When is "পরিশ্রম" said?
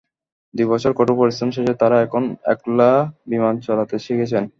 1.19-1.49